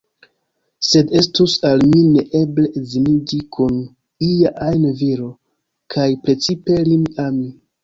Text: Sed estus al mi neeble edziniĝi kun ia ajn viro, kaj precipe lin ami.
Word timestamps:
Sed 0.91 1.11
estus 1.19 1.57
al 1.71 1.83
mi 1.89 2.01
neeble 2.13 2.71
edziniĝi 2.81 3.41
kun 3.59 3.77
ia 4.31 4.55
ajn 4.71 4.89
viro, 5.05 5.31
kaj 5.97 6.09
precipe 6.27 6.83
lin 6.91 7.09
ami. 7.29 7.49